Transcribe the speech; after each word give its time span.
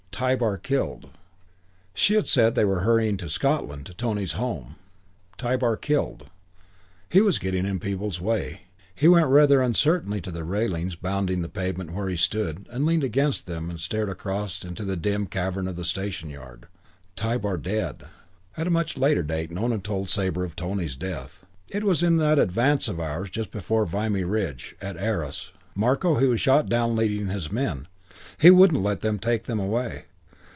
Tybar 0.23 0.59
killed. 0.59 1.09
She 1.95 2.13
had 2.13 2.27
said 2.27 2.53
they 2.53 2.63
were 2.65 2.81
hurrying 2.81 3.17
to 3.17 3.27
Scotland, 3.27 3.87
to 3.87 3.93
Tony's 3.95 4.33
home. 4.33 4.75
Tybar 5.39 5.77
killed! 5.77 6.29
He 7.09 7.21
was 7.21 7.39
getting 7.39 7.65
in 7.65 7.79
people's 7.79 8.21
way. 8.21 8.65
He 8.93 9.07
went 9.07 9.29
rather 9.29 9.63
uncertainly 9.63 10.21
to 10.21 10.29
the 10.29 10.43
railings 10.43 10.95
bounding 10.95 11.41
the 11.41 11.49
pavement 11.49 11.93
where 11.93 12.07
he 12.07 12.17
stood, 12.17 12.67
and 12.69 12.85
leaned 12.85 13.03
against 13.03 13.47
them 13.47 13.71
and 13.71 13.79
stared 13.79 14.09
across 14.09 14.63
into 14.63 14.83
the 14.85 14.95
dim 14.95 15.25
cavern 15.25 15.67
of 15.67 15.75
the 15.75 15.83
station 15.83 16.29
yard. 16.29 16.67
Tybar 17.15 17.57
dead.... 17.57 17.73
[Footnote 18.01 18.05
2: 18.57 18.61
At 18.61 18.67
a 18.67 18.69
much 18.69 18.97
later 18.99 19.23
date 19.23 19.49
Nona 19.49 19.79
told 19.79 20.11
Sabre 20.11 20.43
of 20.45 20.55
Tony's 20.55 20.95
death: 20.95 21.47
"It 21.73 21.83
was 21.83 22.03
in 22.03 22.17
that 22.17 22.37
advance 22.37 22.87
of 22.87 22.99
ours. 22.99 23.31
Just 23.31 23.49
before 23.49 23.87
Vimy 23.87 24.23
Ridge. 24.23 24.75
At 24.83 24.97
Arras. 24.97 25.51
Marko, 25.73 26.17
he 26.19 26.27
was 26.27 26.39
shot 26.39 26.69
down 26.69 26.95
leading 26.95 27.29
his 27.29 27.51
men. 27.51 27.87
He 28.37 28.51
wouldn't 28.51 28.83
let 28.83 28.99
them 29.01 29.17
take 29.17 29.47
him 29.47 29.59
away. 29.59 30.05